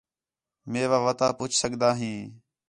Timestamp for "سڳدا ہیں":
1.61-2.19